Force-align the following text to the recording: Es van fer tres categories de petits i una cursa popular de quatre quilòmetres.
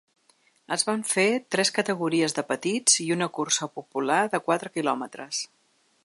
Es 0.75 0.83
van 0.87 1.03
fer 1.09 1.25
tres 1.55 1.71
categories 1.75 2.35
de 2.39 2.45
petits 2.53 2.97
i 3.03 3.07
una 3.19 3.27
cursa 3.35 3.69
popular 3.75 4.19
de 4.37 4.41
quatre 4.49 4.73
quilòmetres. 4.79 5.43